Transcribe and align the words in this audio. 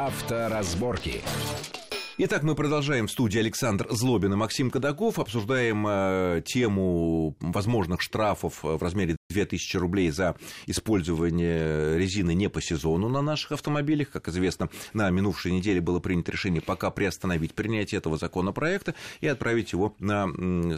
Авторазборки. 0.00 1.22
Итак, 2.18 2.44
мы 2.44 2.54
продолжаем 2.54 3.08
в 3.08 3.10
студии 3.10 3.40
Александр 3.40 3.88
Злобин 3.90 4.32
и 4.32 4.36
Максим 4.36 4.70
Кадаков. 4.70 5.18
Обсуждаем 5.18 5.84
э, 5.88 6.42
тему 6.44 7.34
возможных 7.40 8.00
штрафов 8.00 8.62
в 8.62 8.80
размере 8.80 9.17
2000 9.30 9.76
рублей 9.76 10.10
за 10.10 10.36
использование 10.66 11.98
резины 11.98 12.32
не 12.32 12.48
по 12.48 12.62
сезону 12.62 13.10
на 13.10 13.20
наших 13.20 13.52
автомобилях. 13.52 14.08
Как 14.10 14.26
известно, 14.28 14.70
на 14.94 15.10
минувшей 15.10 15.52
неделе 15.52 15.82
было 15.82 16.00
принято 16.00 16.32
решение 16.32 16.62
пока 16.62 16.90
приостановить 16.90 17.52
принятие 17.52 17.98
этого 17.98 18.16
законопроекта 18.16 18.94
и 19.20 19.26
отправить 19.26 19.72
его 19.72 19.94
на 19.98 20.28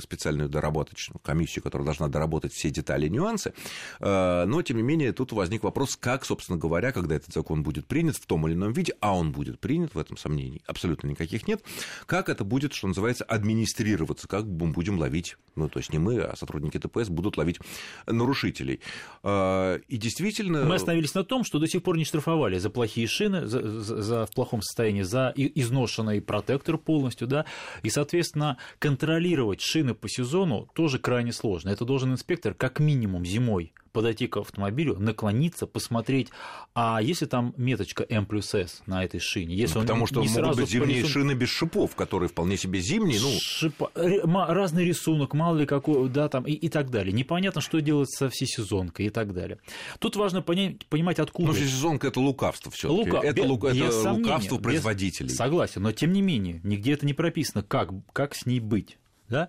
специальную 0.01 0.49
доработочную 0.49 1.21
комиссию, 1.21 1.63
которая 1.63 1.87
должна 1.87 2.09
доработать 2.09 2.53
все 2.53 2.71
детали 2.71 3.07
и 3.07 3.11
нюансы. 3.11 3.55
Э, 4.01 4.45
но, 4.47 4.63
тем 4.63 4.79
не 4.79 4.83
менее, 4.83 5.13
тут 5.13 5.31
возник 5.31 5.63
вопрос, 5.63 5.97
как, 5.97 6.25
собственно 6.25 6.59
говоря, 6.59 6.91
когда 6.91 7.15
этот 7.15 7.33
закон 7.33 7.63
будет 7.63 7.87
принят 7.87 8.17
в 8.17 8.27
том 8.27 8.49
или 8.49 8.55
ином 8.55 8.73
виде, 8.73 8.95
а 8.99 9.17
он 9.17 9.31
будет 9.31 9.61
принят, 9.61 9.95
в 9.95 9.99
этом 9.99 10.17
сомнений 10.17 10.61
абсолютно 10.67 11.07
никаких 11.07 11.47
нет, 11.47 11.63
как 12.07 12.29
это 12.29 12.43
будет, 12.43 12.73
что 12.73 12.89
называется, 12.89 13.23
администрироваться, 13.23 14.27
как 14.27 14.45
мы 14.45 14.73
будем 14.73 14.99
ловить, 14.99 15.37
ну, 15.55 15.69
то 15.69 15.79
есть 15.79 15.93
не 15.93 16.01
мы, 16.01 16.19
а 16.21 16.35
сотрудники 16.35 16.79
ТПС 16.79 17.09
будут 17.09 17.37
ловить 17.37 17.61
нарушения 18.07 18.40
нарушителей. 18.41 18.81
А, 19.23 19.77
и 19.89 19.97
действительно... 19.97 20.65
Мы 20.65 20.75
остановились 20.77 21.15
на 21.15 21.25
том, 21.25 21.45
что 21.45 21.59
до 21.59 21.67
сих 21.67 21.83
пор 21.83 21.97
не 21.97 22.05
штрафовали 22.05 22.59
за 22.59 22.71
плохие 22.71 23.07
шины, 23.07 23.47
за, 23.47 23.63
за, 23.63 24.03
за 24.03 24.27
в 24.27 24.31
плохом 24.31 24.63
состоянии, 24.63 25.03
за 25.03 25.33
изношенный 25.37 26.21
протектор 26.21 26.79
полностью, 26.79 27.27
да, 27.27 27.45
и, 27.83 27.91
соответственно, 27.91 28.57
контролировать 28.79 29.61
шины 29.61 29.95
по 29.95 30.09
сезону 30.09 30.69
тоже 30.75 30.99
крайне 30.99 31.33
сложно. 31.33 31.71
Это 31.71 31.85
должен 31.85 32.13
инспектор 32.13 32.55
как 32.55 32.81
минимум 32.81 33.25
зимой 33.25 33.73
подойти 33.93 34.27
к 34.27 34.37
автомобилю, 34.37 34.97
наклониться, 34.99 35.67
посмотреть, 35.67 36.29
а 36.75 37.01
если 37.03 37.27
там 37.27 37.55
меточка 37.57 38.07
М 38.09 38.27
плюс 38.27 38.55
С 38.55 38.83
на 38.87 39.05
этой 39.05 39.21
шине, 39.21 39.57
если 39.57 39.75
ну, 39.75 39.81
он 39.81 39.87
потому 39.87 40.07
что 40.07 40.21
не 40.21 40.29
могут 40.29 40.45
сразу 40.45 40.61
быть 40.61 40.71
зимние 40.71 40.99
рисун... 40.99 41.11
шины 41.11 41.33
без 41.33 41.49
шипов, 41.49 41.97
которые 41.97 42.29
вполне 42.29 42.57
себе 42.57 42.81
зимние, 42.81 43.21
ну... 43.21 43.29
Шипа... 43.41 43.91
Разный 43.95 44.85
рисунок, 44.85 45.35
мало 45.35 45.59
ли 45.59 45.67
какой, 45.67 46.09
да, 46.09 46.29
там, 46.29 46.45
и, 46.45 46.53
и 46.53 46.69
так 46.69 46.91
далее. 46.91 47.13
Непонятно, 47.13 47.61
что 47.61 47.81
делать 47.81 48.11
со 48.11 48.30
всесезонкой 48.31 49.07
и 49.07 49.11
так 49.11 49.33
далее. 49.35 49.59
Тут 49.99 50.17
важно 50.17 50.43
понять, 50.43 50.87
понимать, 50.87 51.19
откуда... 51.19 51.49
Ну, 51.49 51.55
всесезонка– 51.55 52.07
это 52.09 52.21
лукавство 52.21 52.71
все 52.71 52.91
Лука... 52.91 53.21
Это, 53.23 53.43
лук... 53.43 53.65
это 53.65 54.13
лукавство 54.13 54.59
производителей. 54.59 55.29
Без... 55.29 55.37
Согласен, 55.37 55.83
но 55.83 55.93
тем 55.93 56.13
не 56.13 56.23
менее, 56.23 56.61
нигде 56.63 56.93
это 56.93 57.07
не 57.07 57.15
прописано, 57.15 57.63
как, 57.63 57.91
как 58.13 58.35
с 58.35 58.47
ней 58.47 58.61
быть. 58.61 58.97
Да? 59.29 59.49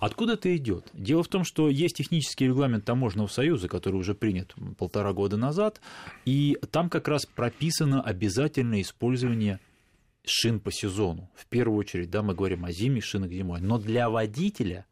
Откуда 0.00 0.32
это 0.32 0.54
идет? 0.56 0.88
Дело 0.92 1.22
в 1.22 1.28
том, 1.28 1.44
что 1.44 1.68
есть 1.68 1.96
технический 1.96 2.46
регламент 2.46 2.84
Таможенного 2.84 3.28
союза, 3.28 3.68
который 3.68 3.94
уже 3.94 4.14
принят 4.14 4.54
полтора 4.76 5.12
года 5.12 5.36
назад, 5.36 5.80
и 6.24 6.58
там 6.72 6.90
как 6.90 7.06
раз 7.06 7.26
прописано 7.26 8.02
обязательное 8.02 8.82
использование 8.82 9.60
шин 10.24 10.58
по 10.58 10.72
сезону. 10.72 11.30
В 11.36 11.46
первую 11.46 11.78
очередь, 11.78 12.10
да, 12.10 12.22
мы 12.22 12.34
говорим 12.34 12.64
о 12.64 12.72
зиме, 12.72 13.00
шинах 13.00 13.30
зимой. 13.30 13.60
Но 13.60 13.78
для 13.78 14.10
водителя 14.10 14.84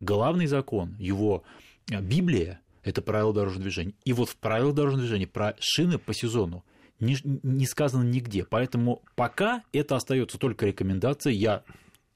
главный 0.00 0.46
закон, 0.46 0.96
его 0.98 1.42
э, 1.90 2.00
Библия, 2.00 2.60
это 2.84 3.02
правила 3.02 3.32
дорожного 3.32 3.62
движения. 3.62 3.94
И 4.04 4.12
вот 4.12 4.28
в 4.28 4.36
правилах 4.36 4.74
дорожного 4.74 5.02
движения 5.02 5.26
про 5.26 5.56
шины 5.58 5.98
по 5.98 6.14
сезону 6.14 6.64
не, 7.00 7.16
не 7.24 7.66
сказано 7.66 8.02
нигде. 8.02 8.44
Поэтому 8.44 9.02
пока 9.16 9.62
это 9.72 9.96
остается 9.96 10.38
только 10.38 10.66
рекомендацией. 10.66 11.36
Я 11.36 11.64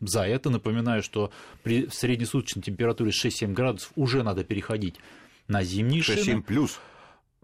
за 0.01 0.23
это. 0.23 0.51
Напоминаю, 0.51 1.03
что 1.03 1.33
при 1.63 1.89
среднесуточной 1.89 2.63
температуре 2.63 3.11
6-7 3.11 3.53
градусов 3.53 3.93
уже 3.97 4.23
надо 4.23 4.45
переходить 4.45 4.97
на 5.49 5.65
зимние 5.65 6.03
6-7 6.03 6.25
шины. 6.25 6.43
плюс? 6.43 6.79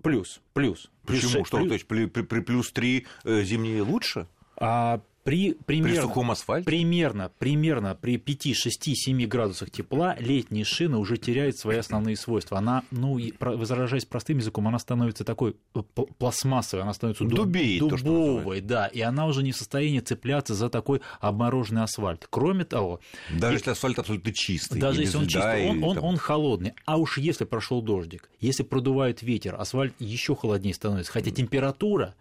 Плюс, 0.02 0.40
плюс. 0.52 0.90
Почему? 1.06 1.32
Плюс 1.32 1.46
что, 1.48 1.56
плюс... 1.56 1.68
то 1.68 1.74
есть 1.74 1.86
при, 1.86 2.06
при, 2.06 2.22
при 2.22 2.40
плюс 2.40 2.70
3 2.72 3.06
э, 3.24 3.42
зимние 3.42 3.82
лучше? 3.82 4.26
А 4.56 5.00
при, 5.24 5.54
примерно, 5.54 5.94
при 5.94 6.02
сухом 6.02 6.30
асфальте? 6.30 6.66
Примерно, 6.66 7.30
примерно 7.38 7.94
при 7.94 8.18
5, 8.18 8.54
6, 8.54 8.90
7 8.94 9.26
градусах 9.26 9.70
тепла 9.70 10.16
летняя 10.18 10.64
шина 10.64 10.98
уже 10.98 11.16
теряет 11.16 11.58
свои 11.58 11.78
основные 11.78 12.16
свойства. 12.16 12.58
Она, 12.58 12.84
ну, 12.90 13.18
выражаясь 13.40 14.04
простым 14.04 14.38
языком, 14.38 14.68
она 14.68 14.78
становится 14.78 15.24
такой 15.24 15.56
э, 15.74 15.82
пластмассовой, 16.18 16.82
она 16.82 16.92
становится 16.92 17.24
Дубеет, 17.24 17.80
дубовой, 17.80 18.60
то, 18.60 18.66
да, 18.66 18.86
и 18.86 19.00
она 19.00 19.26
уже 19.26 19.42
не 19.42 19.52
в 19.52 19.56
состоянии 19.56 20.00
цепляться 20.00 20.54
за 20.54 20.68
такой 20.68 21.00
обмороженный 21.20 21.82
асфальт. 21.82 22.26
Кроме 22.28 22.64
того... 22.64 23.00
Даже 23.32 23.54
и, 23.54 23.58
если 23.58 23.70
асфальт 23.70 23.98
абсолютно 23.98 24.32
чистый. 24.34 24.78
Даже 24.78 25.00
если 25.00 25.16
он 25.16 25.26
чистый, 25.26 25.70
он, 25.70 25.82
он, 25.82 25.98
он 25.98 26.16
холодный. 26.18 26.74
А 26.84 26.98
уж 26.98 27.16
если 27.16 27.44
прошел 27.44 27.80
дождик, 27.80 28.28
если 28.40 28.62
продувает 28.62 29.22
ветер, 29.22 29.54
асфальт 29.58 29.94
еще 29.98 30.36
холоднее 30.36 30.74
становится. 30.74 31.10
Хотя 31.10 31.30
температура 31.30 32.14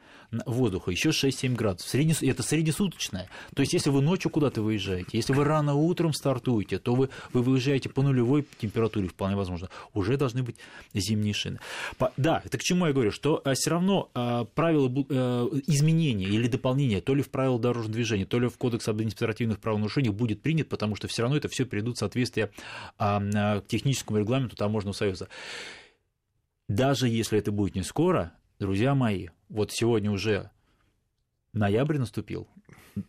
воздуха 0.45 0.91
еще 0.91 1.09
6-7 1.09 1.55
градусов. 1.55 1.89
Средне, 1.89 2.13
это 2.21 2.43
среднесуточная. 2.43 3.29
То 3.55 3.61
есть, 3.61 3.73
если 3.73 3.89
вы 3.89 4.01
ночью 4.01 4.31
куда-то 4.31 4.61
выезжаете, 4.61 5.09
если 5.13 5.33
вы 5.33 5.43
рано 5.43 5.75
утром 5.75 6.13
стартуете, 6.13 6.79
то 6.79 6.95
вы, 6.95 7.09
вы 7.31 7.41
выезжаете 7.41 7.89
по 7.89 8.01
нулевой 8.01 8.45
температуре, 8.57 9.07
вполне 9.07 9.35
возможно, 9.35 9.69
уже 9.93 10.17
должны 10.17 10.43
быть 10.43 10.55
зимние 10.93 11.33
шины. 11.33 11.59
По, 11.97 12.11
да, 12.17 12.41
это 12.43 12.57
к 12.57 12.61
чему 12.61 12.87
я 12.87 12.93
говорю, 12.93 13.11
что 13.11 13.41
а, 13.43 13.53
все 13.53 13.69
равно 13.69 14.09
а, 14.13 14.45
правила 14.45 14.91
а, 15.09 15.49
изменения 15.67 16.27
или 16.27 16.47
дополнения 16.47 17.01
то 17.01 17.15
ли 17.15 17.21
в 17.21 17.29
правила 17.29 17.59
дорожного 17.59 17.93
движения, 17.93 18.25
то 18.25 18.39
ли 18.39 18.47
в 18.47 18.57
Кодекс 18.57 18.87
об 18.87 18.95
административных 18.95 19.59
правонарушениях 19.59 20.15
будет 20.15 20.41
принят, 20.41 20.69
потому 20.69 20.95
что 20.95 21.07
все 21.07 21.23
равно 21.23 21.37
это 21.37 21.47
все 21.47 21.65
придут 21.65 21.97
в 21.97 21.99
соответствие 21.99 22.51
а, 22.97 23.21
а, 23.35 23.61
к 23.61 23.67
техническому 23.67 24.19
регламенту 24.19 24.55
Таможенного 24.55 24.95
союза. 24.95 25.27
Даже 26.67 27.09
если 27.09 27.37
это 27.37 27.51
будет 27.51 27.75
не 27.75 27.83
скоро, 27.83 28.33
друзья 28.63 28.95
мои, 28.95 29.27
вот 29.49 29.73
сегодня 29.73 30.09
уже 30.09 30.49
ноябрь 31.51 31.97
наступил, 31.97 32.47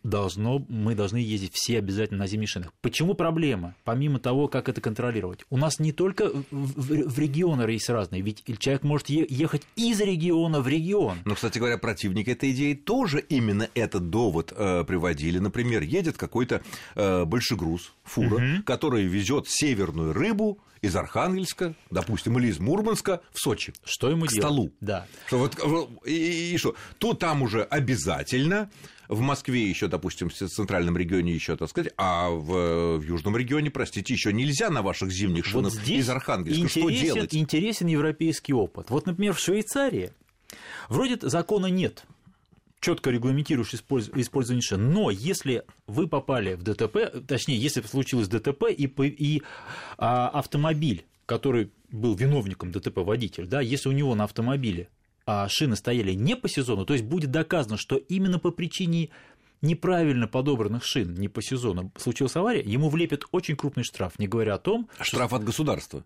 должно, 0.03 0.59
мы 0.67 0.95
должны 0.95 1.15
ездить 1.15 1.51
все 1.53 1.77
обязательно 1.77 2.19
на 2.19 2.27
зимних 2.27 2.49
шинах. 2.49 2.73
Почему 2.81 3.13
проблема? 3.13 3.73
Помимо 3.85 4.19
того, 4.19 4.49
как 4.49 4.67
это 4.67 4.81
контролировать. 4.81 5.45
У 5.49 5.55
нас 5.55 5.79
не 5.79 5.93
только 5.93 6.29
в, 6.29 6.43
в, 6.51 7.09
в 7.09 7.19
регионы 7.19 7.61
есть 7.71 7.89
разные, 7.89 8.21
ведь 8.21 8.43
человек 8.59 8.83
может 8.83 9.07
ехать 9.07 9.61
из 9.77 10.01
региона 10.01 10.59
в 10.59 10.67
регион. 10.67 11.19
Но, 11.23 11.35
кстати 11.35 11.57
говоря, 11.57 11.77
противники 11.77 12.31
этой 12.31 12.51
идеи 12.51 12.73
тоже 12.73 13.21
именно 13.21 13.69
этот 13.75 14.09
довод 14.09 14.53
э, 14.53 14.83
приводили. 14.83 15.39
Например, 15.39 15.83
едет 15.83 16.17
какой-то 16.17 16.63
э, 16.95 17.23
большегруз, 17.23 17.93
фура, 18.03 18.35
угу. 18.35 18.63
который 18.65 19.05
везет 19.05 19.47
северную 19.47 20.11
рыбу 20.11 20.59
из 20.85 20.95
Архангельска, 20.95 21.75
допустим, 21.91 22.37
или 22.39 22.47
из 22.47 22.59
Мурманска 22.59 23.21
в 23.31 23.39
Сочи. 23.39 23.73
Что 23.83 24.09
ему 24.09 24.25
к 24.25 24.29
делать? 24.29 24.43
столу. 24.43 24.71
Да. 24.81 25.07
Что 25.27 25.39
вот, 25.39 25.57
и, 26.05 26.53
и 26.53 26.57
что? 26.57 26.75
То 26.97 27.13
там 27.13 27.41
уже 27.41 27.63
обязательно 27.63 28.69
в 29.07 29.19
Москве 29.21 29.67
еще, 29.67 29.87
допустим, 29.87 30.29
в 30.29 30.33
центральном 30.33 30.97
регионе 30.97 31.33
еще, 31.33 31.55
так 31.55 31.69
сказать, 31.69 31.93
а 31.97 32.29
в, 32.29 32.97
в 32.97 33.03
южном 33.03 33.37
регионе, 33.37 33.69
простите, 33.69 34.13
еще 34.13 34.33
нельзя 34.33 34.69
на 34.69 34.81
ваших 34.81 35.11
зимних 35.11 35.45
шинах 35.45 35.73
вот 35.73 35.87
из 35.87 36.09
Архангельска. 36.09 36.67
Что 36.67 36.89
делать? 36.89 37.35
Интересен 37.35 37.87
европейский 37.87 38.53
опыт. 38.53 38.89
Вот, 38.89 39.05
например, 39.05 39.33
в 39.33 39.39
Швейцарии 39.39 40.11
вроде 40.89 41.17
закона 41.21 41.67
нет, 41.67 42.05
четко 42.85 43.09
регламентируешь 43.09 43.73
использование 43.73 44.61
шин. 44.61 44.91
Но 44.91 45.09
если 45.09 45.63
вы 45.87 46.07
попали 46.07 46.53
в 46.53 46.61
ДТП, 46.61 47.25
точнее, 47.27 47.57
если 47.57 47.81
случилось 47.81 48.27
ДТП 48.27 48.65
и, 48.69 48.85
и 48.85 49.41
а, 49.97 50.29
автомобиль, 50.29 51.07
который 51.25 51.71
был 51.89 52.13
виновником 52.13 52.71
ДТП 52.71 52.97
водитель, 52.97 53.47
да, 53.47 53.59
если 53.59 53.89
у 53.89 53.91
него 53.91 54.13
на 54.13 54.25
автомобиле 54.25 54.89
а, 55.25 55.47
шины 55.49 55.75
стояли 55.75 56.13
не 56.13 56.35
по 56.35 56.47
сезону, 56.47 56.85
то 56.85 56.93
есть 56.93 57.05
будет 57.05 57.31
доказано, 57.31 57.77
что 57.77 57.95
именно 57.95 58.37
по 58.37 58.51
причине 58.51 59.09
неправильно 59.61 60.27
подобранных 60.27 60.85
шин 60.85 61.15
не 61.15 61.27
по 61.27 61.41
сезону 61.41 61.91
случилась 61.97 62.35
авария, 62.35 62.61
ему 62.61 62.89
влепят 62.89 63.23
очень 63.31 63.55
крупный 63.55 63.83
штраф, 63.83 64.19
не 64.19 64.27
говоря 64.27 64.53
о 64.53 64.59
том... 64.59 64.89
Штраф 65.01 65.29
что... 65.29 65.37
от 65.37 65.43
государства? 65.43 66.05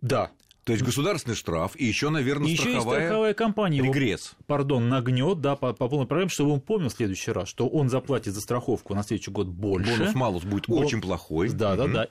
Да, 0.00 0.32
то 0.66 0.72
есть 0.72 0.84
государственный 0.84 1.36
штраф 1.36 1.76
и 1.76 1.84
еще, 1.84 2.10
наверное, 2.10 2.48
еще 2.48 2.62
страховая, 2.62 2.98
и 2.98 3.04
страховая 3.04 3.34
компания 3.34 3.80
регресс. 3.80 4.32
Его, 4.32 4.44
пардон, 4.48 4.88
нагнет, 4.88 5.40
да, 5.40 5.54
по, 5.54 5.72
по 5.72 5.88
полной 5.88 6.08
программе, 6.08 6.28
чтобы 6.28 6.50
он 6.50 6.60
помнил 6.60 6.88
в 6.88 6.92
следующий 6.92 7.30
раз, 7.30 7.48
что 7.48 7.68
он 7.68 7.88
заплатит 7.88 8.34
за 8.34 8.40
страховку 8.40 8.92
на 8.92 9.04
следующий 9.04 9.30
год 9.30 9.46
больше. 9.46 9.96
Бонус-малус 9.96 10.42
будет 10.42 10.68
он, 10.68 10.82
очень 10.84 11.00
плохой. 11.00 11.50
Да, 11.50 11.74
угу. 11.74 11.82
да, 11.82 11.86
да. 11.86 12.06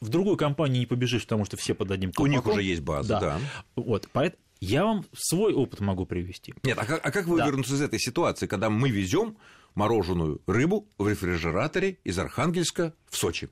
В 0.00 0.08
другой 0.08 0.36
компании 0.36 0.80
не 0.80 0.86
побежишь, 0.86 1.22
потому 1.22 1.44
что 1.44 1.56
все 1.56 1.72
под 1.72 1.92
одним 1.92 2.10
колпаком. 2.10 2.32
У 2.32 2.36
них 2.36 2.46
уже 2.48 2.62
есть 2.64 2.82
база, 2.82 3.08
да. 3.10 3.20
да. 3.20 3.40
Вот, 3.76 4.08
поэтому 4.12 4.42
я 4.58 4.84
вам 4.84 5.04
свой 5.12 5.52
опыт 5.52 5.78
могу 5.78 6.04
привести. 6.04 6.52
Нет, 6.64 6.78
а 6.80 6.86
как, 6.86 7.06
а 7.06 7.12
как 7.12 7.28
вы 7.28 7.38
да. 7.38 7.46
вернуться 7.46 7.74
из 7.74 7.80
этой 7.80 8.00
ситуации, 8.00 8.48
когда 8.48 8.70
мы 8.70 8.90
везем 8.90 9.36
мороженую 9.76 10.42
рыбу 10.48 10.88
в 10.98 11.08
рефрижераторе 11.08 11.98
из 12.02 12.18
Архангельска 12.18 12.92
в 13.08 13.16
Сочи? 13.16 13.50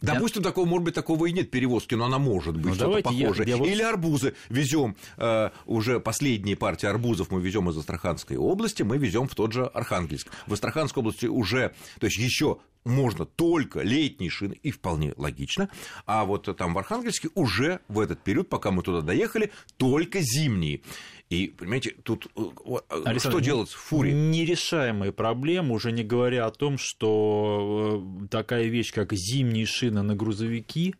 Допустим, 0.00 0.42
такого, 0.42 0.66
может 0.66 0.84
быть, 0.84 0.94
такого 0.94 1.26
и 1.26 1.32
нет 1.32 1.50
перевозки, 1.50 1.94
но 1.94 2.06
она 2.06 2.18
может 2.18 2.56
быть 2.56 2.66
ну, 2.66 2.74
что-то 2.74 3.02
похожее. 3.02 3.48
Я, 3.48 3.56
я... 3.56 3.72
Или 3.72 3.82
арбузы 3.82 4.34
везем 4.48 4.96
э, 5.16 5.50
уже 5.66 6.00
последние 6.00 6.56
партии 6.56 6.86
арбузов 6.86 7.30
мы 7.30 7.40
везем 7.40 7.68
из 7.70 7.76
Астраханской 7.76 8.36
области, 8.36 8.82
мы 8.82 8.98
везем 8.98 9.28
в 9.28 9.34
тот 9.34 9.52
же 9.52 9.64
Архангельск. 9.66 10.28
В 10.46 10.52
Астраханской 10.52 11.00
области 11.00 11.26
уже, 11.26 11.74
то 12.00 12.06
есть 12.06 12.18
еще 12.18 12.58
можно 12.84 13.26
только 13.26 13.82
летние 13.82 14.30
шины, 14.30 14.58
и 14.62 14.70
вполне 14.70 15.12
логично, 15.16 15.68
а 16.06 16.24
вот 16.24 16.54
там 16.56 16.74
в 16.74 16.78
Архангельске 16.78 17.28
уже 17.34 17.80
в 17.88 18.00
этот 18.00 18.22
период, 18.22 18.48
пока 18.48 18.70
мы 18.70 18.82
туда 18.82 19.02
доехали, 19.02 19.52
только 19.76 20.20
зимние. 20.20 20.82
И, 21.30 21.48
понимаете, 21.48 21.94
тут 22.02 22.26
э, 22.36 22.40
э, 22.40 22.78
Александр, 23.04 23.20
что 23.20 23.40
делать 23.40 23.68
в 23.68 23.76
фуре? 23.76 24.12
Нерешаемые 24.12 25.12
проблемы, 25.12 25.74
уже 25.74 25.92
не 25.92 26.02
говоря 26.02 26.46
о 26.46 26.50
том, 26.50 26.78
что 26.78 28.02
э, 28.22 28.26
такая 28.28 28.64
вещь, 28.68 28.92
как 28.92 29.12
зимние 29.12 29.66
шины 29.66 30.02
на 30.02 30.16
грузовики, 30.16 30.94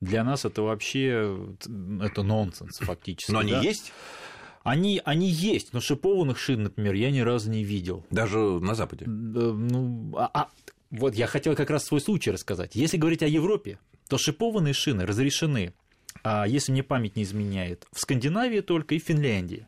для 0.00 0.24
нас 0.24 0.46
это 0.46 0.62
вообще 0.62 1.38
это 2.00 2.22
нонсенс 2.22 2.78
фактически. 2.78 3.30
Но 3.30 3.40
они 3.40 3.52
да? 3.52 3.60
есть? 3.60 3.92
Они, 4.62 5.00
они 5.04 5.28
есть, 5.28 5.72
но 5.72 5.80
шипованных 5.80 6.38
шин, 6.38 6.64
например, 6.64 6.94
я 6.94 7.10
ни 7.10 7.20
разу 7.20 7.50
не 7.50 7.62
видел. 7.62 8.04
Даже 8.10 8.38
на 8.38 8.74
Западе? 8.74 9.04
Ну, 9.06 10.12
а, 10.16 10.30
а, 10.32 10.48
вот 10.90 11.14
я 11.14 11.26
хотел 11.26 11.54
как 11.54 11.70
раз 11.70 11.84
свой 11.84 12.00
случай 12.00 12.30
рассказать. 12.30 12.74
Если 12.74 12.96
говорить 12.96 13.22
о 13.22 13.28
Европе, 13.28 13.78
то 14.08 14.18
шипованные 14.18 14.74
шины 14.74 15.06
разрешены 15.06 15.72
если 16.24 16.72
мне 16.72 16.82
память 16.82 17.16
не 17.16 17.22
изменяет, 17.22 17.86
в 17.92 18.00
Скандинавии 18.00 18.60
только 18.60 18.94
и 18.94 18.98
в 18.98 19.04
Финляндии. 19.04 19.66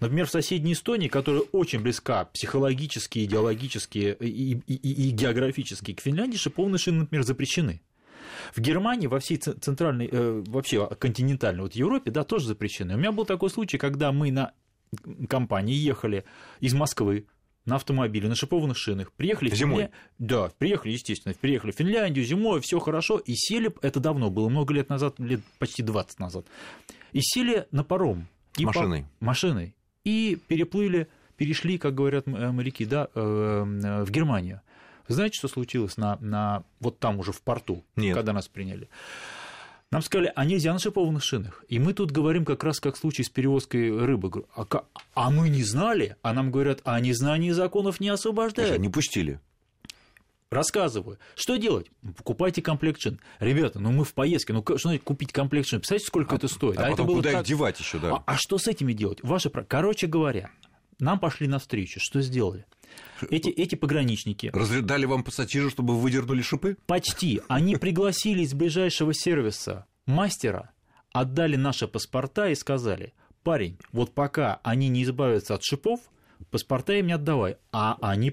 Например, 0.00 0.26
в 0.26 0.30
соседней 0.30 0.72
Эстонии, 0.72 1.08
которая 1.08 1.42
очень 1.52 1.80
близка 1.80 2.24
психологически, 2.26 3.24
идеологически 3.24 4.16
и, 4.18 4.54
и, 4.54 4.74
и, 4.74 5.08
и 5.08 5.10
географически 5.10 5.94
к 5.94 6.00
Финляндии, 6.00 6.36
шипованные 6.36 6.78
шины, 6.78 7.00
например, 7.00 7.24
запрещены. 7.24 7.80
В 8.54 8.60
Германии, 8.60 9.06
во 9.06 9.20
всей 9.20 9.36
центральной, 9.36 10.08
э, 10.10 10.42
вообще 10.46 10.86
континентальной 10.98 11.62
вот 11.62 11.74
Европе, 11.74 12.10
да, 12.10 12.24
тоже 12.24 12.48
запрещены. 12.48 12.94
У 12.94 12.98
меня 12.98 13.12
был 13.12 13.24
такой 13.24 13.50
случай, 13.50 13.78
когда 13.78 14.12
мы 14.12 14.30
на 14.30 14.52
компании 15.28 15.74
ехали 15.74 16.24
из 16.60 16.74
Москвы 16.74 17.26
на 17.66 17.76
автомобиле, 17.76 18.28
на 18.28 18.34
шипованных 18.34 18.76
шинах. 18.76 19.12
Приехали 19.12 19.54
зимой. 19.54 19.84
В 19.84 19.90
Да, 20.18 20.50
приехали, 20.58 20.92
естественно, 20.92 21.34
приехали 21.40 21.70
в 21.72 21.76
Финляндию 21.76 22.24
зимой, 22.24 22.60
все 22.60 22.78
хорошо, 22.78 23.18
и 23.18 23.34
сели, 23.34 23.72
это 23.82 24.00
давно 24.00 24.30
было, 24.30 24.48
много 24.48 24.74
лет 24.74 24.88
назад, 24.88 25.18
лет 25.18 25.40
почти 25.58 25.82
20 25.82 26.18
назад, 26.20 26.46
и 27.12 27.20
сели 27.20 27.66
на 27.70 27.84
паром. 27.84 28.28
И 28.56 28.66
машиной. 28.66 29.06
По... 29.18 29.26
Машиной. 29.26 29.74
И 30.04 30.38
переплыли, 30.48 31.08
перешли, 31.36 31.78
как 31.78 31.94
говорят 31.94 32.28
э, 32.28 32.50
моряки, 32.52 32.84
да, 32.84 33.08
э, 33.14 34.04
в 34.04 34.10
Германию. 34.10 34.60
Знаете, 35.08 35.38
что 35.38 35.48
случилось 35.48 35.96
на, 35.96 36.16
на 36.20 36.64
вот 36.80 36.98
там 36.98 37.18
уже 37.18 37.32
в 37.32 37.42
порту, 37.42 37.84
Нет. 37.96 38.14
когда 38.14 38.32
нас 38.32 38.48
приняли? 38.48 38.88
Нам 39.94 40.02
сказали, 40.02 40.32
а 40.34 40.44
нельзя 40.44 40.72
на 40.72 40.80
шипованных 40.80 41.22
шинах. 41.22 41.64
И 41.68 41.78
мы 41.78 41.92
тут 41.94 42.10
говорим 42.10 42.44
как 42.44 42.64
раз 42.64 42.80
как 42.80 42.96
случай 42.96 43.22
с 43.22 43.28
перевозкой 43.28 43.96
рыбы. 43.96 44.44
А, 44.56 44.66
а 45.14 45.30
мы 45.30 45.48
не 45.48 45.62
знали, 45.62 46.16
а 46.20 46.32
нам 46.32 46.50
говорят, 46.50 46.80
а 46.82 46.98
незнание 46.98 47.54
законов 47.54 48.00
не 48.00 48.08
освобождает. 48.08 48.76
Не 48.80 48.88
пустили. 48.88 49.38
Рассказываю. 50.50 51.20
Что 51.36 51.58
делать? 51.58 51.92
Покупайте 52.16 52.60
комплект 52.60 53.00
шин. 53.00 53.20
Ребята, 53.38 53.78
ну 53.78 53.92
мы 53.92 54.04
в 54.04 54.14
поездке, 54.14 54.52
ну 54.52 54.62
что 54.62 54.76
значит 54.78 55.04
купить 55.04 55.30
комплект 55.30 55.68
шин? 55.68 55.78
Представляете, 55.78 56.08
сколько 56.08 56.34
а, 56.34 56.38
это 56.38 56.48
стоит? 56.48 56.76
А, 56.76 56.86
а 56.86 56.90
потом 56.90 56.94
это 56.94 57.04
было 57.04 57.16
куда 57.18 57.30
так... 57.30 57.40
их 57.42 57.46
девать 57.46 57.78
еще, 57.78 57.98
да? 57.98 58.16
А, 58.16 58.22
а 58.26 58.36
что 58.36 58.58
с 58.58 58.66
этими 58.66 58.94
делать? 58.94 59.20
Ваше... 59.22 59.48
Короче 59.50 60.08
говоря, 60.08 60.50
нам 60.98 61.20
пошли 61.20 61.46
навстречу. 61.46 62.00
Что 62.02 62.20
сделали? 62.20 62.66
Эти, 63.30 63.48
эти 63.48 63.74
пограничники... 63.74 64.50
Разредали 64.52 65.06
вам 65.06 65.22
пассатижи, 65.22 65.70
чтобы 65.70 65.94
вы 65.94 66.00
выдернули 66.00 66.42
шипы? 66.42 66.76
Почти. 66.86 67.40
Они 67.48 67.76
пригласили 67.76 68.42
из 68.42 68.54
ближайшего 68.54 69.14
сервиса 69.14 69.86
мастера, 70.06 70.70
отдали 71.12 71.56
наши 71.56 71.88
паспорта 71.88 72.48
и 72.48 72.54
сказали, 72.54 73.14
парень, 73.42 73.78
вот 73.92 74.12
пока 74.12 74.60
они 74.62 74.88
не 74.88 75.04
избавятся 75.04 75.54
от 75.54 75.64
шипов, 75.64 76.00
паспорта 76.50 76.94
им 76.94 77.06
не 77.06 77.12
отдавай. 77.12 77.56
А 77.72 77.96
они... 78.00 78.32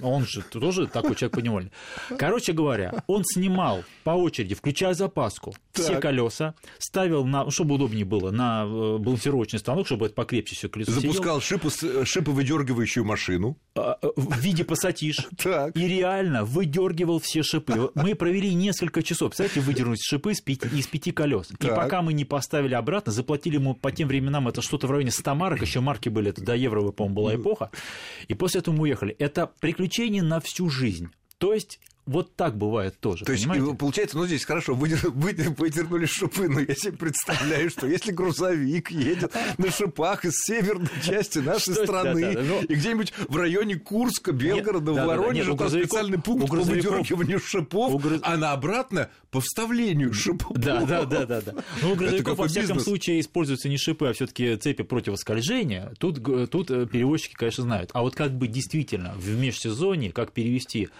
Он 0.00 0.24
же 0.24 0.42
тоже 0.42 0.86
такой 0.86 1.14
человек 1.14 1.34
подневольный. 1.34 1.72
Короче 2.16 2.52
говоря, 2.52 3.02
он 3.06 3.24
снимал 3.24 3.84
по 4.04 4.10
очереди, 4.10 4.54
включая 4.54 4.94
запаску, 4.94 5.54
так. 5.72 5.84
все 5.84 5.98
колеса, 5.98 6.54
ставил 6.78 7.24
на, 7.24 7.50
чтобы 7.50 7.74
удобнее 7.74 8.04
было, 8.04 8.30
на 8.30 8.64
э, 8.64 8.98
балансировочный 8.98 9.58
станок, 9.58 9.86
чтобы 9.86 10.06
это 10.06 10.14
покрепче 10.14 10.54
все 10.54 10.68
колесо 10.68 10.92
Запускал 10.92 11.40
шипы, 11.40 11.70
шиповыдергивающую 12.04 13.04
машину. 13.04 13.58
А, 13.74 13.98
э, 14.00 14.08
в 14.16 14.38
виде 14.38 14.64
пассатиж. 14.64 15.28
Так. 15.42 15.76
И 15.76 15.88
реально 15.88 16.44
выдергивал 16.44 17.18
все 17.18 17.42
шипы. 17.42 17.90
Мы 17.96 18.14
провели 18.14 18.54
несколько 18.54 19.02
часов. 19.02 19.30
Представляете, 19.30 19.60
выдернуть 19.60 20.00
шипы 20.00 20.32
из 20.32 20.40
пяти, 20.40 20.68
из 20.68 20.86
пяти 20.86 21.10
колес. 21.10 21.50
И 21.58 21.66
пока 21.66 22.00
мы 22.00 22.12
не 22.12 22.24
поставили 22.24 22.74
обратно, 22.74 23.10
заплатили 23.10 23.56
ему 23.56 23.74
по 23.74 23.90
тем 23.90 24.06
временам 24.08 24.46
это 24.46 24.62
что-то 24.62 24.86
в 24.86 24.90
районе 24.92 25.10
100 25.10 25.34
марок, 25.34 25.62
еще 25.62 25.80
марки 25.80 26.08
были, 26.08 26.30
это 26.30 26.44
до 26.44 26.54
евро, 26.54 26.92
по-моему, 26.92 27.14
была 27.22 27.34
эпоха. 27.34 27.70
И 28.28 28.34
после 28.34 28.60
этого 28.60 28.74
мы 28.74 28.82
уехали. 28.82 29.14
Это 29.18 29.46
приключение 29.60 30.22
на 30.22 30.40
всю 30.40 30.68
жизнь. 30.68 31.08
То 31.38 31.52
есть 31.54 31.80
вот 32.04 32.34
так 32.34 32.56
бывает 32.56 32.98
тоже. 32.98 33.24
То 33.24 33.32
понимаете? 33.32 33.64
есть, 33.64 33.78
получается, 33.78 34.16
ну 34.16 34.26
здесь 34.26 34.44
хорошо, 34.44 34.74
выдернули 34.74 36.06
шипы, 36.06 36.48
но 36.48 36.60
я 36.60 36.74
себе 36.74 36.92
представляю, 36.92 37.70
что 37.70 37.86
если 37.86 38.10
грузовик 38.10 38.90
едет 38.90 39.32
на 39.56 39.70
шипах 39.70 40.24
из 40.24 40.34
северной 40.34 40.88
части 41.04 41.38
нашей 41.38 41.74
страны, 41.74 42.38
ну 42.42 42.60
и 42.62 42.74
где-нибудь 42.74 43.12
в 43.28 43.36
районе 43.36 43.76
Курска, 43.76 44.32
Белгорода, 44.32 44.92
в 44.92 45.06
Воронеже, 45.06 45.56
там 45.56 45.68
специальный 45.68 46.18
пункт 46.18 46.48
по 46.48 46.56
выдергиванию 46.56 47.38
шипов, 47.38 48.04
а 48.22 48.36
на 48.36 48.52
обратно 48.52 49.08
по 49.30 49.40
вставлению 49.40 50.12
шипов. 50.12 50.56
Да, 50.56 50.84
да, 50.84 51.04
да, 51.04 51.24
да. 51.24 51.40
да. 51.40 51.54
Ну, 51.82 51.92
у 51.92 51.94
грузовиков, 51.94 52.36
во 52.36 52.48
всяком 52.48 52.80
случае, 52.80 53.20
используются 53.20 53.68
не 53.68 53.78
шипы, 53.78 54.08
а 54.08 54.12
все-таки 54.12 54.56
цепи 54.56 54.82
противоскольжения. 54.82 55.92
Тут, 55.98 56.22
тут 56.50 56.70
э, 56.70 56.86
перевозчики, 56.86 57.34
конечно, 57.34 57.62
знают. 57.62 57.90
А 57.94 58.02
вот 58.02 58.14
как 58.14 58.36
бы 58.36 58.46
действительно 58.46 59.14
в 59.16 59.28
межсезонье, 59.38 60.12
как 60.12 60.32
перевести 60.32 60.90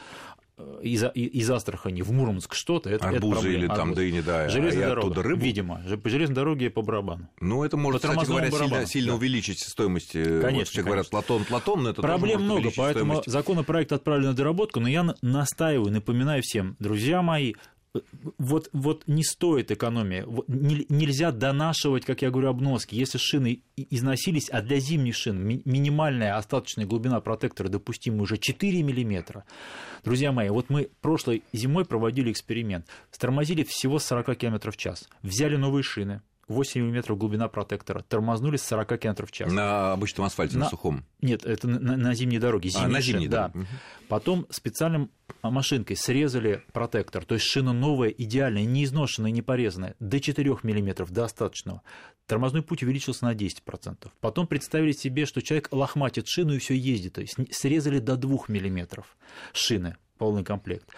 из, 0.83 1.05
из 1.15 1.51
Астрахани 1.51 2.03
в 2.03 2.11
Мурманск 2.13 2.55
что-то, 2.55 2.91
это, 2.91 3.09
Арбузы 3.09 3.49
это 3.49 3.59
или 3.59 3.67
там 3.69 3.95
дыни, 3.95 4.21
да, 4.21 4.49
Железная 4.49 4.87
а 4.87 4.89
дорога, 4.91 5.23
рыбу? 5.23 5.43
видимо, 5.43 5.83
по 6.03 6.09
железной 6.09 6.35
дороге 6.35 6.71
по 6.71 6.83
барабану. 6.83 7.29
Ну, 7.41 7.65
это 7.65 7.77
может, 7.77 8.03
по 8.03 8.09
кстати 8.09 8.27
говоря, 8.27 8.51
сильно, 8.51 8.87
сильно 8.87 9.11
да. 9.13 9.17
увеличить 9.17 9.61
стоимость, 9.61 10.15
э, 10.15 10.41
конечно, 10.41 10.59
вот, 10.59 10.69
все 10.69 10.83
говорят, 10.83 11.11
Платон, 11.11 11.45
Платон, 11.45 11.83
но 11.83 11.91
это 11.91 12.03
Проблем 12.03 12.43
много, 12.43 12.71
поэтому 12.77 13.13
стоимость. 13.13 13.31
законопроект 13.31 13.93
отправлен 13.93 14.29
на 14.29 14.35
доработку, 14.35 14.81
но 14.81 14.89
я 14.89 15.15
настаиваю, 15.23 15.93
напоминаю 15.93 16.43
всем, 16.43 16.77
друзья 16.79 17.23
мои, 17.23 17.55
вот, 18.39 18.71
вот 18.73 19.05
не 19.07 19.23
стоит 19.23 19.71
экономия. 19.71 20.27
Нельзя 20.49 21.31
донашивать, 21.31 22.05
как 22.05 22.23
я 22.23 22.31
говорю, 22.31 22.49
обноски. 22.49 22.95
Если 22.95 23.19
шины 23.19 23.63
износились, 23.77 24.49
а 24.49 24.63
для 24.63 24.79
зимних 24.79 25.15
шин 25.15 25.43
минимальная 25.65 26.37
остаточная 26.37 26.87
глубина 26.87 27.21
протектора 27.21 27.69
допустима 27.69 28.23
уже 28.23 28.39
4 28.39 28.83
мм. 28.83 29.45
Друзья 30.05 30.33
мои, 30.33 30.49
вот 30.49 30.71
мы 30.71 30.89
прошлой 31.01 31.43
зимой 31.53 31.85
проводили 31.85 32.33
эксперимент. 32.33 32.87
Стормозили 33.11 33.63
всего 33.63 33.99
40 33.99 34.39
км 34.39 34.71
в 34.71 34.77
час. 34.77 35.09
Взяли 35.23 35.57
новые 35.57 35.83
шины, 35.83 36.23
8 36.49 36.83
мм 36.83 37.15
глубина 37.15 37.49
протектора, 37.49 38.03
тормознули 38.03 38.57
с 38.57 38.63
40 38.65 38.99
км 38.99 39.27
в 39.27 39.33
час. 39.33 39.53
На 39.53 39.93
обычном 39.93 40.27
асфальте, 40.27 40.57
на, 40.57 40.65
на 40.65 40.71
сухом? 40.71 41.05
Нет, 41.21 41.45
это 41.45 41.69
на, 41.69 41.97
на 41.97 42.15
зимней 42.15 42.39
дороге. 42.39 42.69
Зимний 42.69 42.87
а, 42.87 42.89
на 42.89 43.01
зимней, 43.01 43.29
да. 43.29 43.51
да. 43.55 43.67
Потом 44.09 44.47
специальным 44.51 45.11
машинкой 45.43 45.97
срезали 45.97 46.63
протектор, 46.73 47.25
то 47.25 47.35
есть 47.35 47.47
шина 47.47 47.73
новая, 47.73 48.11
идеальная, 48.11 48.65
не 48.65 48.85
изношенная, 48.85 49.31
не 49.31 49.43
порезанная, 49.43 49.95
до 50.01 50.21
4 50.21 50.51
мм 50.63 51.07
достаточного. 51.11 51.83
Тормозной 52.27 52.63
путь 52.63 52.83
увеличился 52.83 53.25
на 53.25 53.35
10%. 53.35 54.11
Потом 54.21 54.47
представили 54.47 54.93
себе, 54.93 55.27
что 55.27 55.43
человек 55.43 55.69
лохматит 55.71 56.29
шину 56.29 56.55
и 56.55 56.59
все 56.59 56.75
ездит, 56.75 57.15
то 57.15 57.21
есть 57.21 57.37
срезали 57.51 57.99
до 57.99 58.17
2 58.17 58.45
мм 58.49 59.05
шины, 59.53 59.97
полный 60.19 60.45
комплект 60.45 60.89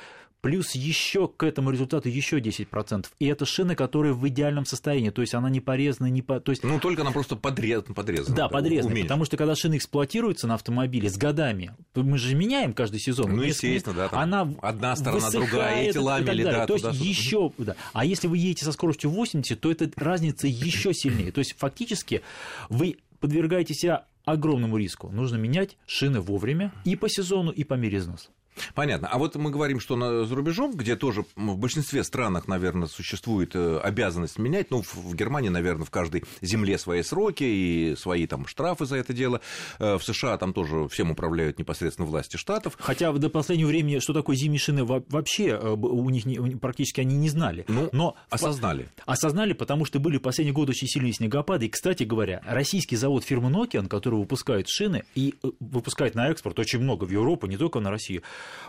плюс 0.45 0.75
еще 0.75 1.27
к 1.27 1.43
этому 1.43 1.71
результату 1.71 2.11
еще 2.11 2.39
10%. 2.39 3.07
И 3.19 3.27
это 3.27 3.47
шины, 3.47 3.75
которые 3.75 4.13
в 4.13 4.29
идеальном 4.29 4.67
состоянии, 4.67 5.09
то 5.09 5.23
есть 5.23 5.33
она 5.33 5.49
не 5.49 5.63
порезана, 5.63 6.09
не 6.09 6.21
по... 6.21 6.39
то 6.39 6.53
есть... 6.53 6.63
Ну, 6.63 6.79
только 6.79 7.01
она 7.01 7.13
просто 7.13 7.35
подрез... 7.35 7.85
подрезана. 7.85 8.37
Да, 8.37 8.49
подрезана, 8.51 8.89
уменьшена. 8.89 9.07
потому 9.07 9.25
что 9.25 9.39
когда 9.39 9.55
шины 9.55 9.79
эксплуатируются 9.79 10.47
на 10.47 10.57
автомобиле 10.57 11.09
с 11.09 11.17
годами, 11.17 11.75
мы 11.95 12.19
же 12.19 12.35
меняем 12.35 12.75
каждый 12.75 13.01
сезон. 13.01 13.35
Ну, 13.35 13.41
естественно, 13.41 13.97
да, 13.97 14.09
там 14.09 14.21
она 14.21 14.55
одна 14.61 14.95
сторона, 14.97 15.31
другая, 15.31 15.89
эти 15.89 15.97
ламели, 15.97 16.45
да, 16.45 16.67
То 16.67 16.75
есть 16.75 16.93
еще, 17.01 17.51
да. 17.57 17.75
А 17.95 18.05
если 18.05 18.29
вы 18.29 18.37
едете 18.37 18.67
со 18.67 18.73
скоростью 18.73 19.09
80, 19.09 19.59
то 19.59 19.71
эта 19.71 19.91
разница 19.97 20.47
еще 20.47 20.93
сильнее. 20.93 21.33
То 21.33 21.39
есть 21.39 21.57
фактически 21.57 22.21
вы 22.69 22.99
подвергаете 23.19 23.73
себя 23.73 24.05
огромному 24.27 24.77
риску. 24.77 25.09
Нужно 25.09 25.37
менять 25.37 25.79
шины 25.87 26.21
вовремя 26.21 26.71
и 26.85 26.97
по 26.97 27.09
сезону, 27.09 27.51
и 27.51 27.65
по 27.65 27.75
мере 27.75 27.97
износа. 27.97 28.29
Понятно. 28.75 29.09
А 29.09 29.19
вот 29.19 29.37
мы 29.37 29.51
говорим, 29.51 29.81
что 29.81 29.97
на, 29.97 30.25
за 30.25 30.35
рубежом, 30.35 30.73
где 30.73 30.97
тоже 30.97 31.25
в 31.37 31.57
большинстве 31.57 32.05
странах, 32.05 32.49
наверное, 32.49 32.89
существует 32.89 33.55
э, 33.55 33.79
обязанность 33.83 34.39
менять, 34.39 34.71
ну, 34.71 34.83
в, 34.83 34.95
в 34.95 35.15
Германии, 35.15 35.49
наверное, 35.49 35.85
в 35.85 35.91
каждой 35.91 36.25
земле 36.41 36.79
свои 36.79 37.03
сроки 37.03 37.45
и 37.45 37.95
свои 37.97 38.27
там 38.27 38.47
штрафы 38.47 38.87
за 38.87 38.97
это 38.97 39.13
дело. 39.13 39.41
Э, 39.79 39.97
в 39.97 40.05
США 40.05 40.37
там 40.39 40.53
тоже 40.53 40.89
всем 40.89 41.11
управляют 41.11 41.59
непосредственно 41.59 42.07
власти 42.07 42.37
штатов. 42.37 42.77
Хотя 42.79 43.13
до 43.13 43.29
последнего 43.29 43.69
времени, 43.69 43.99
что 43.99 44.13
такое 44.13 44.37
зимние 44.37 44.61
шины, 44.61 44.85
вообще 44.85 45.49
э, 45.49 45.71
у 45.71 46.09
них 46.11 46.25
не, 46.25 46.57
практически 46.57 47.01
они 47.01 47.17
не 47.17 47.29
знали. 47.29 47.65
Ну, 47.69 47.89
Но 47.93 48.17
осознали. 48.31 48.89
Осознали, 49.07 49.53
потому 49.53 49.85
что 49.85 49.99
были 49.99 50.19
в 50.19 50.23
последние 50.23 50.55
годы 50.55 50.71
очень 50.71 50.89
сильные 50.89 51.13
снегопады. 51.13 51.67
И, 51.67 51.69
кстати 51.69 52.05
говоря, 52.05 52.41
российский 52.47 52.97
завод 52.97 53.25
фирмы 53.25 53.51
Nokian, 53.51 53.89
который 53.89 54.19
выпускает 54.19 54.69
шины 54.69 55.05
и 55.15 55.35
выпускает 55.61 56.15
на 56.15 56.29
экспорт 56.29 56.59
очень 56.59 56.81
много 56.81 57.05
в 57.05 57.11
Европу, 57.11 57.47
не 57.47 57.57
только 57.57 57.81
на 57.81 57.91
Россию, 57.91 58.23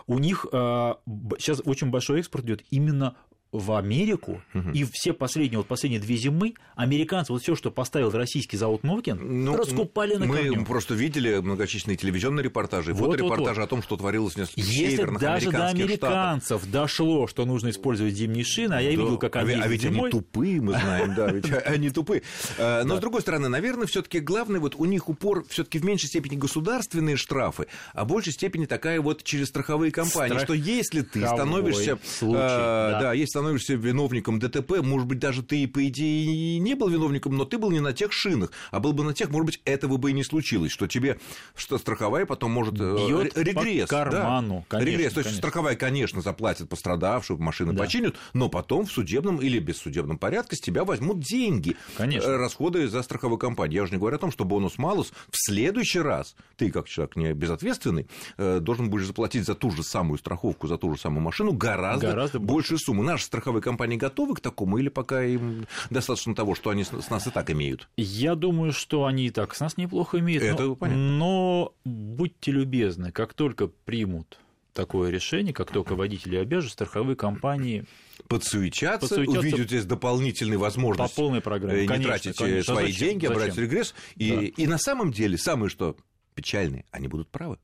у 0.06 0.18
них 0.18 0.46
сейчас 0.50 1.60
а, 1.60 1.62
очень 1.68 1.90
большой 1.90 2.20
экспорт 2.20 2.44
идет 2.44 2.64
именно 2.70 3.16
в 3.58 3.72
Америку, 3.72 4.42
угу. 4.54 4.70
и 4.70 4.84
все 4.90 5.12
последние, 5.12 5.58
вот 5.58 5.66
последние 5.66 6.00
две 6.00 6.16
зимы 6.16 6.54
американцы, 6.74 7.32
вот 7.32 7.42
все, 7.42 7.54
что 7.54 7.70
поставил 7.70 8.10
российский 8.10 8.56
завод 8.56 8.82
Nokian, 8.82 9.14
ну, 9.14 9.56
раскупали 9.56 10.14
на 10.14 10.26
Мы 10.26 10.36
корню. 10.36 10.64
просто 10.64 10.94
видели 10.94 11.38
многочисленные 11.38 11.96
телевизионные 11.96 12.44
репортажи, 12.44 12.92
вот, 12.92 13.12
фоторепортажи 13.12 13.48
вот, 13.48 13.56
вот. 13.56 13.64
о 13.64 13.66
том, 13.66 13.82
что 13.82 13.96
творилось 13.96 14.34
в 14.34 14.38
нескольких 14.38 14.64
Если 14.64 14.96
северных 14.96 15.20
даже 15.20 15.50
до 15.50 15.66
американцев 15.68 16.60
штатах. 16.60 16.70
дошло, 16.70 17.26
что 17.26 17.44
нужно 17.44 17.70
использовать 17.70 18.14
зимние 18.14 18.44
шины, 18.44 18.74
а 18.74 18.80
я 18.80 18.90
да. 18.90 19.02
видел, 19.02 19.18
как 19.18 19.36
они 19.36 19.54
А, 19.54 19.62
а 19.64 19.68
ведь 19.68 19.82
зимой. 19.82 20.10
они 20.10 20.10
тупые, 20.10 20.60
мы 20.60 20.72
знаем, 20.72 21.14
да, 21.14 21.30
ведь 21.30 21.50
они 21.66 21.90
тупые. 21.90 22.22
Э, 22.58 22.82
но, 22.84 22.96
с 22.96 23.00
другой 23.00 23.20
стороны, 23.20 23.48
наверное, 23.48 23.86
все 23.86 24.02
таки 24.02 24.20
главное, 24.20 24.60
вот 24.60 24.74
у 24.76 24.84
них 24.84 25.08
упор 25.08 25.44
все 25.48 25.64
таки 25.64 25.78
в 25.78 25.84
меньшей 25.84 26.06
степени 26.06 26.36
государственные 26.36 27.16
штрафы, 27.16 27.66
а 27.92 28.04
в 28.04 28.08
большей 28.08 28.32
степени 28.32 28.66
такая 28.66 29.00
вот 29.00 29.22
через 29.22 29.48
страховые 29.48 29.92
компании, 29.92 30.38
что 30.38 30.54
если 30.54 31.02
ты 31.02 31.26
становишься... 31.26 31.98
Да, 32.20 33.12
если 33.12 33.30
становишься 33.46 33.74
виновником 33.74 34.40
ДТП, 34.40 34.82
может 34.82 35.06
быть, 35.06 35.20
даже 35.20 35.42
ты, 35.42 35.68
по 35.68 35.86
идее, 35.86 36.56
и 36.56 36.58
не 36.58 36.74
был 36.74 36.88
виновником, 36.88 37.36
но 37.36 37.44
ты 37.44 37.58
был 37.58 37.70
не 37.70 37.78
на 37.78 37.92
тех 37.92 38.12
шинах, 38.12 38.50
а 38.72 38.80
был 38.80 38.92
бы 38.92 39.04
на 39.04 39.14
тех, 39.14 39.30
может 39.30 39.46
быть, 39.46 39.60
этого 39.64 39.98
бы 39.98 40.10
и 40.10 40.12
не 40.12 40.24
случилось, 40.24 40.72
что 40.72 40.88
тебе 40.88 41.18
что 41.54 41.78
страховая 41.78 42.26
потом 42.26 42.50
может... 42.50 42.74
Э, 42.80 42.96
Бьет 42.96 43.38
регресс. 43.38 43.88
По 43.88 44.04
карману, 44.04 44.66
да, 44.68 44.78
конечно, 44.78 44.90
регресс. 44.90 45.12
То 45.12 45.20
есть 45.20 45.28
конечно. 45.28 45.38
страховая, 45.38 45.76
конечно, 45.76 46.20
заплатит 46.22 46.68
пострадавшую, 46.68 47.40
машины 47.40 47.72
да. 47.72 47.84
починят, 47.84 48.16
но 48.34 48.48
потом 48.48 48.86
в 48.86 48.90
судебном 48.90 49.36
или 49.36 49.60
бессудебном 49.60 50.18
порядке 50.18 50.56
с 50.56 50.60
тебя 50.60 50.84
возьмут 50.84 51.20
деньги. 51.20 51.76
Конечно. 51.96 52.28
Э, 52.28 52.36
расходы 52.36 52.88
за 52.88 53.02
страховую 53.02 53.38
компанию. 53.38 53.76
Я 53.76 53.82
уже 53.84 53.92
не 53.92 53.98
говорю 53.98 54.16
о 54.16 54.20
том, 54.20 54.32
что 54.32 54.44
бонус-малус 54.44 55.12
в 55.30 55.36
следующий 55.36 56.00
раз 56.00 56.34
ты, 56.56 56.72
как 56.72 56.88
человек 56.88 57.14
не 57.14 57.32
безответственный, 57.32 58.08
э, 58.38 58.58
должен 58.60 58.90
будешь 58.90 59.06
заплатить 59.06 59.44
за 59.44 59.54
ту 59.54 59.70
же 59.70 59.84
самую 59.84 60.18
страховку, 60.18 60.66
за 60.66 60.78
ту 60.78 60.92
же 60.92 61.00
самую 61.00 61.22
машину 61.22 61.52
гораздо, 61.52 62.08
гораздо 62.08 62.40
большую 62.40 62.78
сумму. 62.78 63.04
Наши 63.26 63.42
страховые 63.42 63.62
компании 63.62 63.96
готовы 63.96 64.36
к 64.36 64.40
такому, 64.40 64.78
или 64.78 64.88
пока 64.88 65.24
им 65.24 65.66
достаточно 65.90 66.34
того, 66.34 66.54
что 66.54 66.70
они 66.70 66.84
с 66.84 67.10
нас 67.10 67.26
и 67.26 67.30
так 67.30 67.50
имеют? 67.50 67.88
Я 67.96 68.36
думаю, 68.36 68.72
что 68.72 69.04
они 69.04 69.26
и 69.26 69.30
так 69.30 69.54
с 69.54 69.60
нас 69.60 69.76
неплохо 69.76 70.20
имеют. 70.20 70.44
Это 70.44 70.62
но, 70.62 70.76
понятно. 70.76 71.02
Но 71.02 71.74
будьте 71.84 72.52
любезны, 72.52 73.10
как 73.10 73.34
только 73.34 73.66
примут 73.66 74.38
такое 74.72 75.10
решение, 75.10 75.52
как 75.52 75.72
только 75.72 75.96
водители 75.96 76.36
обяжут, 76.36 76.72
страховые 76.72 77.16
компании 77.16 77.84
подсуечаться, 78.28 79.08
подсуечаться 79.08 79.40
увидят 79.40 79.66
здесь 79.66 79.84
дополнительные 79.86 80.58
возможности 80.58 81.14
по 81.14 81.22
полной 81.22 81.40
программе. 81.40 81.82
не 81.82 81.88
конечно, 81.88 82.12
тратить 82.12 82.36
конечно. 82.36 82.74
свои 82.74 82.92
зачем? 82.92 83.08
деньги, 83.08 83.26
а 83.26 83.28
зачем? 83.28 83.42
брать 83.42 83.58
регресс. 83.58 83.94
И, 84.16 84.30
да. 84.30 84.62
и 84.62 84.66
на 84.66 84.78
самом 84.78 85.12
деле, 85.12 85.38
самое 85.38 85.70
что 85.70 85.96
печальное, 86.34 86.84
они 86.90 87.08
будут 87.08 87.28
правы. 87.30 87.58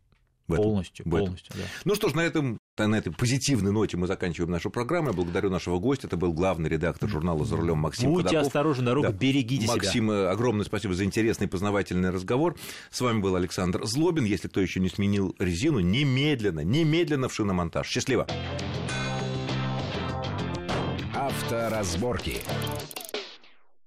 В 0.52 0.60
этом, 0.60 0.64
полностью, 0.64 1.04
в 1.04 1.08
этом. 1.08 1.26
полностью, 1.26 1.54
да. 1.56 1.62
Ну 1.84 1.94
что 1.94 2.08
ж, 2.08 2.14
на 2.14 2.20
этом 2.20 2.58
на 2.78 2.94
этой 2.94 3.12
позитивной 3.12 3.70
ноте 3.70 3.96
мы 3.96 4.06
заканчиваем 4.06 4.50
нашу 4.50 4.70
программу. 4.70 5.08
Я 5.08 5.12
благодарю 5.12 5.50
нашего 5.50 5.78
гостя. 5.78 6.06
Это 6.06 6.16
был 6.16 6.32
главный 6.32 6.70
редактор 6.70 7.08
журнала 7.08 7.44
«За 7.44 7.56
рулем» 7.56 7.78
Максим 7.78 8.12
Будьте 8.12 8.28
Ходаков. 8.28 8.46
осторожны, 8.46 8.84
дорога, 8.84 9.08
да. 9.10 9.14
берегите 9.14 9.66
Максим, 9.66 9.90
себя. 9.92 10.02
Максим, 10.02 10.30
огромное 10.32 10.64
спасибо 10.64 10.94
за 10.94 11.04
интересный 11.04 11.46
и 11.46 11.50
познавательный 11.50 12.10
разговор. 12.10 12.56
С 12.90 13.00
вами 13.00 13.20
был 13.20 13.36
Александр 13.36 13.84
Злобин. 13.84 14.24
Если 14.24 14.48
кто 14.48 14.60
еще 14.60 14.80
не 14.80 14.88
сменил 14.88 15.34
резину, 15.38 15.80
немедленно, 15.80 16.60
немедленно 16.60 17.28
в 17.28 17.34
шиномонтаж. 17.34 17.86
Счастливо! 17.86 18.26
Авторазборки. 21.14 22.38